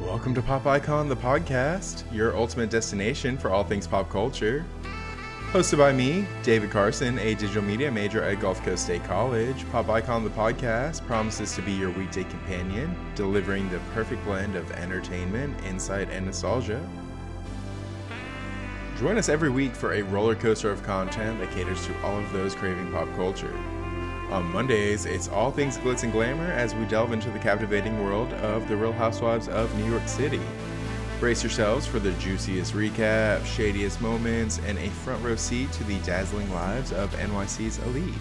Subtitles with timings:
[0.00, 4.64] Welcome to Pop Icon, the podcast, your ultimate destination for all things pop culture.
[5.50, 9.88] Hosted by me, David Carson, a digital media major at Gulf Coast State College, Pop
[9.88, 15.58] Icon, the podcast promises to be your weekday companion, delivering the perfect blend of entertainment,
[15.64, 16.80] insight, and nostalgia.
[18.98, 22.32] Join us every week for a roller coaster of content that caters to all of
[22.32, 23.52] those craving pop culture.
[24.30, 28.30] On Mondays, it's all things glitz and glamour as we delve into the captivating world
[28.34, 30.40] of the Real Housewives of New York City.
[31.18, 35.98] Brace yourselves for the juiciest recap, shadiest moments, and a front row seat to the
[36.00, 38.12] dazzling lives of NYC's elite.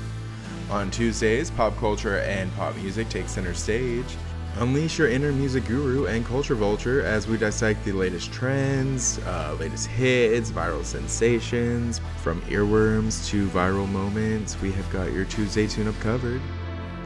[0.70, 4.16] On Tuesdays, pop culture and pop music take center stage.
[4.60, 9.56] Unleash your inner music guru and culture vulture as we dissect the latest trends, uh,
[9.60, 14.60] latest hits, viral sensations, from earworms to viral moments.
[14.60, 16.42] We have got your Tuesday tune up covered.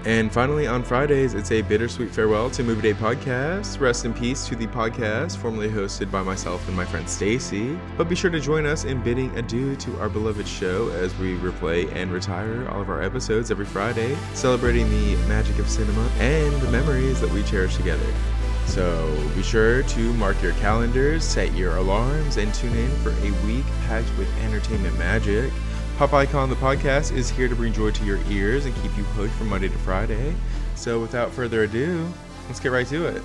[0.04, 3.80] And finally, on Fridays, it's a bittersweet farewell to Movie Day Podcast.
[3.80, 7.78] Rest in peace to the podcast, formerly hosted by myself and my friend Stacy.
[7.98, 11.36] But be sure to join us in bidding adieu to our beloved show as we
[11.36, 16.52] replay and retire all of our episodes every Friday, celebrating the magic of cinema and
[16.62, 18.12] the memories that we cherish together.
[18.66, 23.46] So be sure to mark your calendars, set your alarms, and tune in for a
[23.46, 25.54] week packed with entertainment magic.
[26.02, 29.04] Pop Icon, the podcast, is here to bring joy to your ears and keep you
[29.04, 30.34] hooked from Monday to Friday.
[30.74, 32.12] So without further ado,
[32.48, 33.22] let's get right to it.